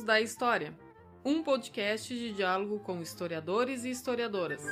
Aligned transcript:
Minutos 0.00 0.04
da 0.04 0.20
História, 0.20 0.74
um 1.24 1.42
podcast 1.42 2.14
de 2.14 2.32
diálogo 2.32 2.78
com 2.80 3.02
historiadores 3.02 3.84
e 3.84 3.90
historiadoras. 3.90 4.62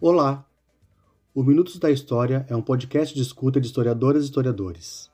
Olá! 0.00 0.44
O 1.34 1.42
Minutos 1.42 1.78
da 1.78 1.90
História 1.90 2.44
é 2.48 2.56
um 2.56 2.62
podcast 2.62 3.14
de 3.14 3.22
escuta 3.22 3.60
de 3.60 3.68
historiadoras 3.68 4.24
e 4.24 4.26
historiadores. 4.26 5.10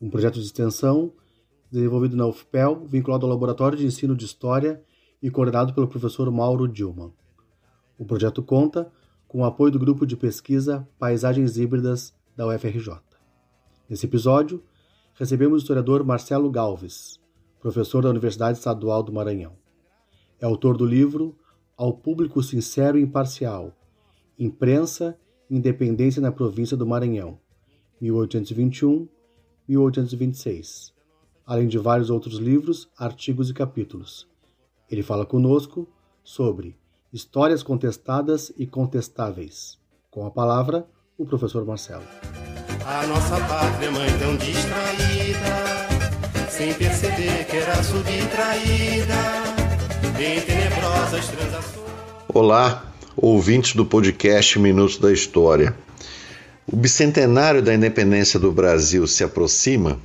Um 0.00 0.08
projeto 0.08 0.34
de 0.34 0.46
extensão 0.46 1.12
desenvolvido 1.70 2.16
na 2.16 2.26
UFPEL, 2.26 2.86
vinculado 2.86 3.26
ao 3.26 3.32
Laboratório 3.32 3.76
de 3.76 3.86
Ensino 3.86 4.16
de 4.16 4.24
História 4.24 4.82
e 5.22 5.30
coordenado 5.30 5.74
pelo 5.74 5.88
professor 5.88 6.30
Mauro 6.30 6.68
Dilman. 6.68 7.12
O 7.98 8.04
projeto 8.04 8.42
conta 8.42 8.90
com 9.26 9.40
o 9.40 9.44
apoio 9.44 9.72
do 9.72 9.78
grupo 9.78 10.06
de 10.06 10.16
pesquisa 10.16 10.86
Paisagens 10.98 11.56
Híbridas 11.56 12.14
da 12.36 12.46
UFRJ. 12.46 12.98
Nesse 13.88 14.06
episódio, 14.06 14.62
recebemos 15.14 15.56
o 15.56 15.62
historiador 15.62 16.04
Marcelo 16.04 16.50
Galves, 16.50 17.18
professor 17.60 18.02
da 18.02 18.10
Universidade 18.10 18.58
Estadual 18.58 19.02
do 19.02 19.12
Maranhão. 19.12 19.52
É 20.40 20.44
autor 20.44 20.76
do 20.76 20.84
livro 20.84 21.36
Ao 21.76 21.92
Público 21.92 22.42
Sincero 22.42 22.98
e 22.98 23.02
Imparcial, 23.02 23.72
Imprensa 24.38 25.18
e 25.48 25.56
Independência 25.56 26.20
na 26.20 26.30
Província 26.30 26.76
do 26.76 26.86
Maranhão, 26.86 27.38
1821-1826 28.00 30.95
além 31.46 31.68
de 31.68 31.78
vários 31.78 32.10
outros 32.10 32.38
livros, 32.38 32.88
artigos 32.98 33.48
e 33.48 33.54
capítulos. 33.54 34.26
Ele 34.90 35.02
fala 35.02 35.24
conosco 35.24 35.88
sobre 36.24 36.76
histórias 37.12 37.62
contestadas 37.62 38.52
e 38.58 38.66
contestáveis. 38.66 39.78
Com 40.10 40.26
a 40.26 40.30
palavra, 40.30 40.86
o 41.16 41.24
professor 41.24 41.64
Marcelo. 41.64 42.02
A 42.84 43.06
nossa 43.06 43.38
pátria 43.46 43.90
mãe 43.92 44.08
tão 44.18 44.36
distraída, 44.36 46.50
sem 46.50 46.74
perceber 46.74 47.46
que 47.46 47.56
era 47.56 47.82
subtraída, 47.82 49.14
em 50.18 50.40
tenebrosas 50.40 51.28
transações. 51.28 51.86
Olá, 52.28 52.92
ouvintes 53.16 53.74
do 53.74 53.86
podcast 53.86 54.58
Minutos 54.58 54.98
da 54.98 55.12
História. 55.12 55.76
O 56.66 56.76
bicentenário 56.76 57.62
da 57.62 57.72
independência 57.72 58.40
do 58.40 58.50
Brasil 58.50 59.06
se 59.06 59.22
aproxima 59.22 60.00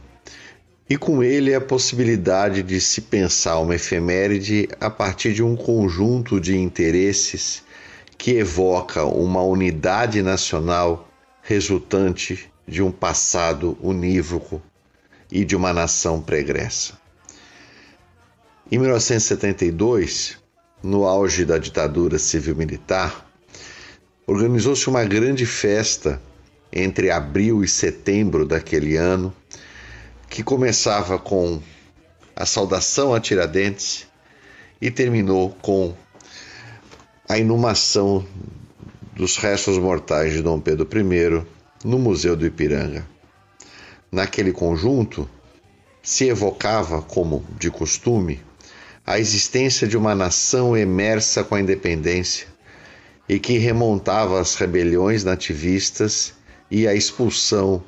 e 0.91 0.97
com 0.97 1.23
ele 1.23 1.55
a 1.55 1.61
possibilidade 1.61 2.61
de 2.61 2.81
se 2.81 2.99
pensar 2.99 3.59
uma 3.59 3.75
efeméride 3.75 4.67
a 4.77 4.89
partir 4.89 5.33
de 5.33 5.41
um 5.41 5.55
conjunto 5.55 6.37
de 6.37 6.57
interesses 6.57 7.63
que 8.17 8.31
evoca 8.31 9.05
uma 9.05 9.41
unidade 9.41 10.21
nacional 10.21 11.09
resultante 11.43 12.51
de 12.67 12.83
um 12.83 12.91
passado 12.91 13.77
unívoco 13.81 14.61
e 15.31 15.45
de 15.45 15.55
uma 15.55 15.71
nação 15.71 16.21
pregressa. 16.21 16.99
Em 18.69 18.77
1972, 18.77 20.39
no 20.83 21.05
auge 21.05 21.45
da 21.45 21.57
ditadura 21.57 22.19
civil-militar, 22.19 23.25
organizou-se 24.27 24.89
uma 24.89 25.05
grande 25.05 25.45
festa 25.45 26.21
entre 26.69 27.09
abril 27.09 27.63
e 27.63 27.67
setembro 27.69 28.45
daquele 28.45 28.97
ano 28.97 29.33
que 30.31 30.41
começava 30.43 31.19
com 31.19 31.61
a 32.33 32.45
saudação 32.45 33.13
a 33.13 33.19
Tiradentes 33.19 34.07
e 34.81 34.89
terminou 34.89 35.49
com 35.61 35.93
a 37.27 37.37
inumação 37.37 38.25
dos 39.13 39.35
restos 39.35 39.77
mortais 39.77 40.31
de 40.31 40.41
Dom 40.41 40.57
Pedro 40.57 40.87
I 40.89 41.45
no 41.83 41.99
Museu 41.99 42.37
do 42.37 42.45
Ipiranga. 42.45 43.05
Naquele 44.09 44.53
conjunto, 44.53 45.29
se 46.01 46.29
evocava, 46.29 47.01
como 47.01 47.45
de 47.59 47.69
costume, 47.69 48.39
a 49.05 49.19
existência 49.19 49.85
de 49.85 49.97
uma 49.97 50.15
nação 50.15 50.77
emersa 50.77 51.43
com 51.43 51.55
a 51.55 51.61
independência 51.61 52.47
e 53.27 53.37
que 53.37 53.57
remontava 53.57 54.39
às 54.39 54.55
rebeliões 54.55 55.25
nativistas 55.25 56.33
e 56.69 56.87
à 56.87 56.95
expulsão 56.95 57.83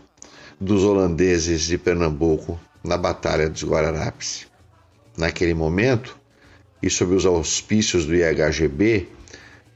dos 0.59 0.83
holandeses 0.83 1.63
de 1.63 1.77
Pernambuco 1.77 2.59
na 2.83 2.97
Batalha 2.97 3.49
dos 3.49 3.63
Guararapes. 3.63 4.47
Naquele 5.17 5.53
momento, 5.53 6.17
e 6.81 6.89
sob 6.89 7.15
os 7.15 7.25
auspícios 7.25 8.05
do 8.05 8.15
IHGB, 8.15 9.07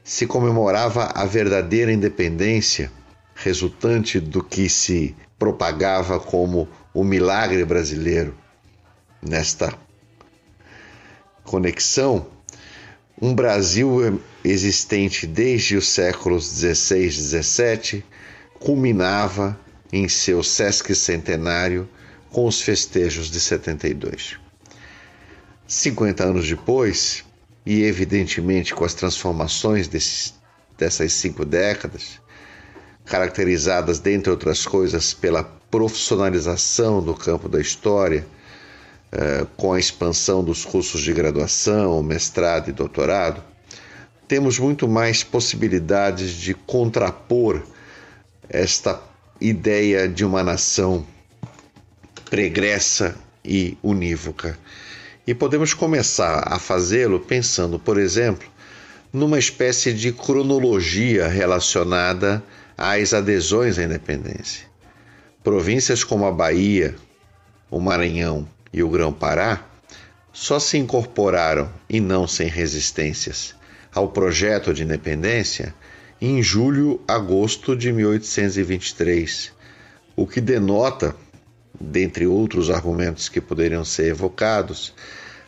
se 0.04 0.26
comemorava 0.26 1.10
a 1.14 1.24
verdadeira 1.24 1.92
independência, 1.92 2.90
resultante 3.34 4.18
do 4.18 4.42
que 4.42 4.68
se 4.68 5.14
propagava 5.38 6.18
como 6.18 6.68
o 6.92 7.04
milagre 7.04 7.64
brasileiro. 7.64 8.34
Nesta 9.22 9.72
conexão, 11.44 12.26
um 13.20 13.34
Brasil 13.34 14.20
existente 14.44 15.26
desde 15.26 15.76
os 15.76 15.88
séculos 15.88 16.44
XVI 16.44 17.06
e 17.06 17.10
XVII 17.10 18.04
culminava 18.58 19.58
em 19.92 20.08
seu 20.08 20.42
Sesc 20.42 20.94
Centenário 20.94 21.88
com 22.30 22.46
os 22.46 22.60
festejos 22.60 23.30
de 23.30 23.40
72. 23.40 24.38
50 25.66 26.24
anos 26.24 26.48
depois, 26.48 27.24
e 27.64 27.82
evidentemente 27.82 28.74
com 28.74 28.84
as 28.84 28.94
transformações 28.94 29.88
desses, 29.88 30.34
dessas 30.78 31.12
cinco 31.12 31.44
décadas, 31.44 32.20
caracterizadas, 33.04 33.98
dentre 33.98 34.30
outras 34.30 34.66
coisas, 34.66 35.12
pela 35.12 35.42
profissionalização 35.42 37.02
do 37.02 37.14
campo 37.14 37.48
da 37.48 37.60
história, 37.60 38.26
eh, 39.12 39.46
com 39.56 39.72
a 39.72 39.78
expansão 39.78 40.42
dos 40.44 40.64
cursos 40.64 41.00
de 41.02 41.12
graduação, 41.12 42.02
mestrado 42.02 42.68
e 42.68 42.72
doutorado, 42.72 43.42
temos 44.26 44.58
muito 44.58 44.86
mais 44.86 45.24
possibilidades 45.24 46.32
de 46.32 46.52
contrapor 46.52 47.62
esta 48.48 49.00
ideia 49.40 50.08
de 50.08 50.24
uma 50.24 50.42
nação 50.42 51.06
pregressa 52.28 53.16
e 53.44 53.76
unívoca. 53.82 54.58
E 55.26 55.34
podemos 55.34 55.74
começar 55.74 56.42
a 56.46 56.58
fazê-lo 56.58 57.20
pensando, 57.20 57.78
por 57.78 57.98
exemplo, 57.98 58.48
numa 59.12 59.38
espécie 59.38 59.92
de 59.92 60.12
cronologia 60.12 61.28
relacionada 61.28 62.42
às 62.76 63.12
adesões 63.12 63.78
à 63.78 63.84
independência. 63.84 64.66
Províncias 65.42 66.04
como 66.04 66.26
a 66.26 66.32
Bahia, 66.32 66.94
o 67.70 67.80
Maranhão 67.80 68.48
e 68.72 68.82
o 68.82 68.88
Grão-Pará 68.88 69.64
só 70.32 70.58
se 70.60 70.78
incorporaram, 70.78 71.68
e 71.88 72.00
não 72.00 72.28
sem 72.28 72.48
resistências, 72.48 73.54
ao 73.92 74.08
projeto 74.08 74.72
de 74.72 74.84
independência 74.84 75.74
em 76.20 76.42
julho-agosto 76.42 77.76
de 77.76 77.92
1823, 77.92 79.52
o 80.16 80.26
que 80.26 80.40
denota, 80.40 81.14
dentre 81.80 82.26
outros 82.26 82.70
argumentos 82.70 83.28
que 83.28 83.40
poderiam 83.40 83.84
ser 83.84 84.06
evocados, 84.08 84.92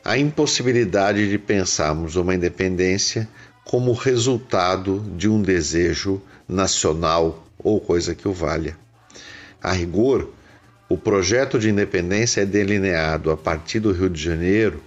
a 0.04 0.16
impossibilidade 0.16 1.28
de 1.28 1.38
pensarmos 1.38 2.14
uma 2.14 2.36
independência 2.36 3.28
como 3.64 3.92
resultado 3.92 5.04
de 5.16 5.28
um 5.28 5.42
desejo 5.42 6.22
nacional 6.48 7.44
ou 7.58 7.80
coisa 7.80 8.14
que 8.14 8.28
o 8.28 8.32
valha. 8.32 8.76
A 9.60 9.72
rigor, 9.72 10.30
o 10.88 10.96
projeto 10.96 11.58
de 11.58 11.68
independência 11.68 12.42
é 12.42 12.46
delineado 12.46 13.32
a 13.32 13.36
partir 13.36 13.80
do 13.80 13.92
Rio 13.92 14.08
de 14.08 14.22
Janeiro 14.22 14.80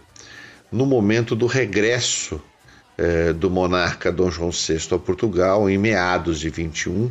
no 0.72 0.86
momento 0.86 1.36
do 1.36 1.46
regresso 1.46 2.42
eh, 2.98 3.34
do 3.34 3.50
monarca 3.50 4.12
Dom 4.12 4.30
João 4.30 4.52
VI 4.52 4.80
a 4.92 5.00
Portugal 5.00 5.70
em 5.70 5.78
meados 5.78 6.40
de 6.40 6.50
21 6.50 7.10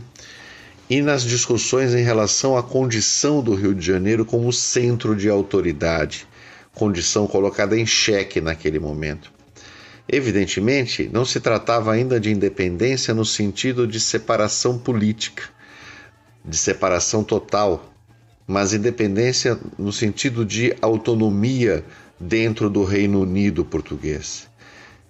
e 0.88 1.00
nas 1.00 1.24
discussões 1.24 1.94
em 1.94 2.02
relação 2.02 2.56
à 2.56 2.62
condição 2.62 3.42
do 3.42 3.54
Rio 3.54 3.74
de 3.74 3.84
Janeiro 3.84 4.24
como 4.24 4.52
centro 4.52 5.16
de 5.16 5.28
autoridade, 5.28 6.26
condição 6.74 7.26
colocada 7.26 7.76
em 7.76 7.86
xeque 7.86 8.40
naquele 8.40 8.78
momento. 8.78 9.32
Evidentemente, 10.08 11.08
não 11.12 11.24
se 11.24 11.40
tratava 11.40 11.92
ainda 11.92 12.20
de 12.20 12.30
independência 12.30 13.14
no 13.14 13.24
sentido 13.24 13.86
de 13.86 13.98
separação 13.98 14.78
política, 14.78 15.44
de 16.44 16.56
separação 16.56 17.24
total, 17.24 17.92
mas 18.46 18.74
independência 18.74 19.58
no 19.78 19.92
sentido 19.92 20.44
de 20.44 20.76
autonomia 20.82 21.84
dentro 22.20 22.68
do 22.68 22.84
Reino 22.84 23.22
Unido 23.22 23.64
português. 23.64 24.51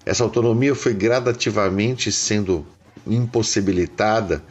Essa 0.04 0.24
autonomia 0.24 0.74
foi 0.74 0.94
gradativamente 0.94 2.10
sendo 2.10 2.66
impossibilitada 3.06 4.42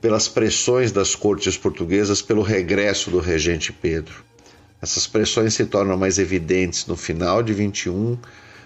pelas 0.00 0.28
pressões 0.28 0.90
das 0.90 1.14
cortes 1.14 1.56
portuguesas 1.56 2.20
pelo 2.20 2.42
regresso 2.42 3.10
do 3.10 3.20
regente 3.20 3.72
Pedro. 3.72 4.24
Essas 4.82 5.06
pressões 5.06 5.54
se 5.54 5.64
tornam 5.64 5.96
mais 5.96 6.18
evidentes 6.18 6.86
no 6.86 6.96
final 6.96 7.42
de 7.42 7.54
21, 7.54 8.18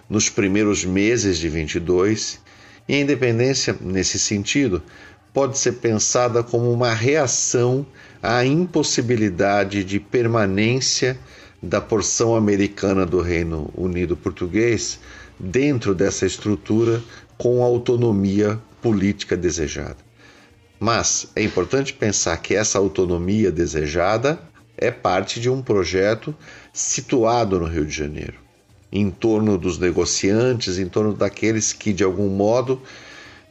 nos 0.08 0.28
primeiros 0.28 0.84
meses 0.84 1.38
de 1.38 1.48
22, 1.48 2.40
e 2.88 2.94
a 2.94 3.00
independência, 3.00 3.76
nesse 3.80 4.18
sentido, 4.18 4.82
pode 5.32 5.58
ser 5.58 5.72
pensada 5.74 6.42
como 6.42 6.72
uma 6.72 6.92
reação 6.92 7.86
à 8.22 8.44
impossibilidade 8.44 9.84
de 9.84 10.00
permanência 10.00 11.18
da 11.62 11.80
porção 11.80 12.34
americana 12.34 13.04
do 13.04 13.20
Reino 13.20 13.70
Unido 13.76 14.16
Português 14.16 14.98
dentro 15.38 15.94
dessa 15.94 16.26
estrutura 16.26 17.02
com 17.36 17.62
a 17.62 17.66
autonomia 17.66 18.58
política 18.82 19.36
desejada. 19.36 19.96
Mas 20.80 21.28
é 21.34 21.42
importante 21.42 21.92
pensar 21.92 22.36
que 22.38 22.54
essa 22.54 22.78
autonomia 22.78 23.50
desejada 23.50 24.38
é 24.76 24.90
parte 24.90 25.40
de 25.40 25.50
um 25.50 25.60
projeto 25.60 26.34
situado 26.72 27.58
no 27.58 27.66
Rio 27.66 27.84
de 27.84 27.94
Janeiro, 27.94 28.34
em 28.92 29.10
torno 29.10 29.58
dos 29.58 29.78
negociantes, 29.78 30.78
em 30.78 30.88
torno 30.88 31.12
daqueles 31.12 31.72
que, 31.72 31.92
de 31.92 32.04
algum 32.04 32.28
modo, 32.28 32.80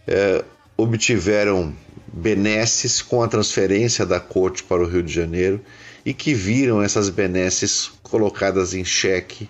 é, 0.08 0.44
obtiveram 0.78 1.74
benesses 2.14 3.02
com 3.02 3.22
a 3.22 3.28
transferência 3.28 4.06
da 4.06 4.20
corte 4.20 4.64
para 4.64 4.82
o 4.82 4.88
Rio 4.88 5.04
de 5.04 5.14
Janeiro 5.14 5.62
e 6.06 6.14
que 6.14 6.34
viram 6.34 6.82
essas 6.82 7.10
benesses 7.10 7.92
colocadas 8.02 8.74
em 8.74 8.86
xeque 8.86 9.50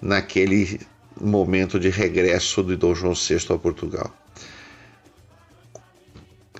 naquele 0.00 0.80
momento 1.20 1.78
de 1.78 1.88
regresso 1.88 2.62
de 2.62 2.76
Dom 2.76 2.94
João 2.94 3.14
VI 3.14 3.46
a 3.50 3.58
Portugal. 3.58 4.10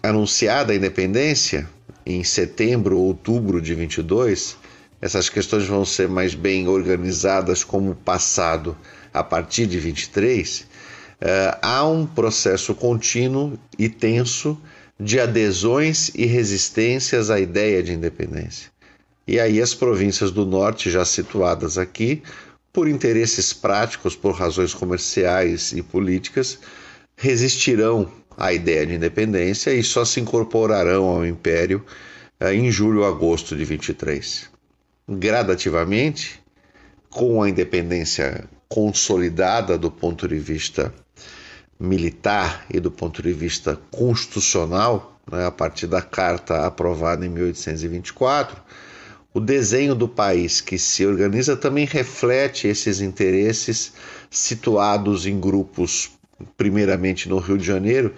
Anunciada 0.02 0.72
a 0.72 0.76
independência, 0.76 1.68
em 2.06 2.24
setembro 2.24 2.98
ou 2.98 3.06
outubro 3.06 3.60
de 3.60 3.74
22, 3.74 4.56
essas 5.00 5.28
questões 5.28 5.66
vão 5.66 5.84
ser 5.84 6.08
mais 6.08 6.34
bem 6.34 6.68
organizadas 6.68 7.64
como 7.64 7.94
passado 7.94 8.76
a 9.12 9.22
partir 9.22 9.66
de 9.66 9.78
23. 9.78 10.60
Uh, 10.60 10.64
eh, 11.20 11.58
há 11.60 11.86
um 11.86 12.06
processo 12.06 12.74
contínuo 12.74 13.58
e 13.78 13.88
tenso 13.88 14.58
de 14.98 15.18
adesões 15.18 16.10
e 16.14 16.26
resistências 16.26 17.30
à 17.30 17.40
ideia 17.40 17.82
de 17.82 17.92
independência. 17.92 18.70
E 19.26 19.38
aí 19.38 19.62
as 19.62 19.74
províncias 19.74 20.30
do 20.30 20.44
norte, 20.44 20.90
já 20.90 21.04
situadas 21.04 21.78
aqui, 21.78 22.22
por 22.72 22.88
interesses 22.88 23.52
práticos, 23.52 24.14
por 24.14 24.34
razões 24.34 24.72
comerciais 24.72 25.72
e 25.72 25.82
políticas, 25.82 26.58
resistirão 27.17 28.11
à 28.37 28.52
ideia 28.52 28.87
de 28.87 28.94
independência 28.94 29.72
e 29.72 29.82
só 29.82 30.05
se 30.05 30.20
incorporarão 30.20 31.05
ao 31.05 31.26
império 31.26 31.84
eh, 32.38 32.55
em 32.55 32.70
julho 32.70 33.00
ou 33.00 33.06
agosto 33.06 33.56
de 33.56 33.64
23. 33.64 34.49
Gradativamente, 35.08 36.40
com 37.11 37.43
a 37.43 37.49
independência 37.50 38.49
consolidada 38.69 39.76
do 39.76 39.90
ponto 39.90 40.28
de 40.28 40.38
vista 40.38 40.94
militar 41.78 42.64
e 42.70 42.78
do 42.78 42.90
ponto 42.90 43.20
de 43.20 43.32
vista 43.32 43.76
constitucional, 43.90 45.20
né, 45.31 45.44
a 45.46 45.50
partir 45.50 45.87
da 45.87 46.00
carta 46.00 46.67
aprovada 46.67 47.26
em 47.26 47.28
1824, 47.28 48.62
o 49.32 49.38
desenho 49.38 49.94
do 49.94 50.09
país 50.09 50.61
que 50.61 50.79
se 50.79 51.06
organiza 51.06 51.56
também 51.56 51.87
reflete 51.87 52.67
esses 52.67 53.00
interesses 53.00 53.93
situados 54.29 55.25
em 55.25 55.38
grupos, 55.38 56.11
primeiramente 56.56 57.29
no 57.29 57.38
Rio 57.38 57.56
de 57.56 57.65
Janeiro, 57.65 58.12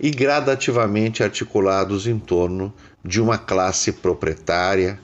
e 0.00 0.10
gradativamente 0.10 1.22
articulados 1.22 2.06
em 2.06 2.18
torno 2.18 2.72
de 3.04 3.20
uma 3.20 3.36
classe 3.36 3.92
proprietária, 3.92 4.98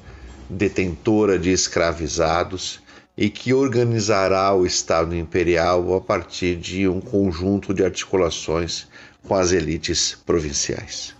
detentora 0.49 1.39
de 1.39 1.51
escravizados 1.51 2.81
e 3.17 3.29
que 3.29 3.53
organizará 3.53 4.55
o 4.55 4.65
Estado 4.65 5.15
Imperial 5.15 5.95
a 5.95 6.01
partir 6.01 6.57
de 6.57 6.89
um 6.89 7.01
conjunto 7.01 7.75
de 7.75 7.85
articulações 7.85 8.89
com 9.23 9.35
as 9.35 9.53
elites 9.53 10.17
provinciais. 10.25 11.20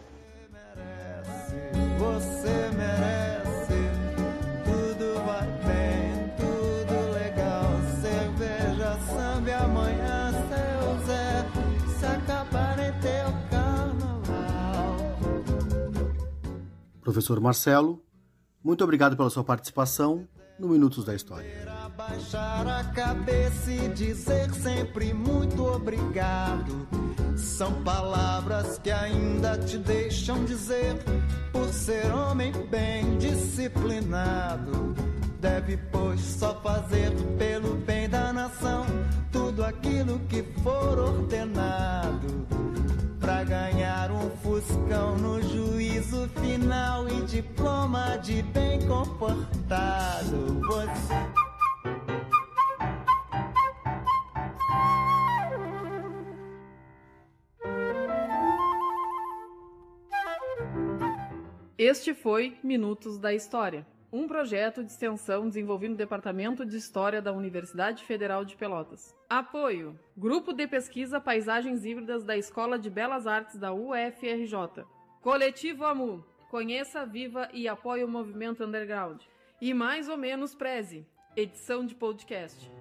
Professor 17.11 17.41
Marcelo, 17.41 18.01
muito 18.63 18.85
obrigado 18.85 19.17
pela 19.17 19.29
sua 19.29 19.43
participação 19.43 20.29
no 20.57 20.69
Minutos 20.69 21.05
da 21.05 21.13
História. 21.13 21.51
Baixar 21.97 22.65
a 22.69 22.85
cabeça 22.85 23.73
e 23.73 23.89
dizer 23.89 24.49
sempre 24.55 25.13
muito 25.13 25.67
obrigado. 25.67 26.87
São 27.37 27.83
palavras 27.83 28.79
que 28.79 28.93
ainda 28.93 29.59
te 29.59 29.77
deixam 29.79 30.45
dizer, 30.45 31.03
por 31.51 31.69
ser 31.71 32.13
homem 32.13 32.53
bem 32.69 33.19
disciplinado. 33.19 34.95
Deve, 35.41 35.79
pois, 35.91 36.21
só 36.21 36.55
fazer 36.61 37.11
pelo 37.37 37.75
bem 37.79 38.09
da 38.09 38.33
nação 38.33 38.87
tudo 39.33 39.65
aquilo 39.65 40.21
que 40.29 40.45
for 40.63 40.97
ordenado 40.97 41.60
final 46.51 47.09
e 47.09 47.23
diploma 47.27 48.17
de 48.17 48.43
bem 48.43 48.81
comportado. 48.89 50.61
Você... 50.67 51.15
Este 61.79 62.13
foi 62.15 62.59
Minutos 62.65 63.17
da 63.17 63.33
História 63.33 63.87
um 64.13 64.27
projeto 64.27 64.83
de 64.83 64.91
extensão 64.91 65.47
desenvolvido 65.47 65.93
no 65.93 65.97
Departamento 65.97 66.67
de 66.67 66.77
História 66.77 67.23
da 67.23 67.33
Universidade 67.33 68.03
Federal 68.03 68.45
de 68.45 68.57
Pelotas. 68.57 69.15
Apoio: 69.29 69.97
Grupo 70.17 70.53
de 70.53 70.67
Pesquisa 70.67 71.21
Paisagens 71.21 71.85
Híbridas 71.85 72.25
da 72.25 72.37
Escola 72.37 72.77
de 72.77 72.91
Belas 72.91 73.29
Artes 73.29 73.57
da 73.57 73.73
UFRJ. 73.73 74.85
Coletivo 75.23 75.85
AMU. 75.85 76.25
Conheça, 76.51 77.07
viva 77.07 77.49
e 77.55 77.69
apoie 77.69 78.03
o 78.03 78.09
movimento 78.09 78.65
underground. 78.65 79.23
E 79.61 79.73
mais 79.73 80.09
ou 80.09 80.17
menos 80.17 80.53
preze. 80.53 81.07
Edição 81.37 81.87
de 81.87 81.95
podcast. 81.95 82.80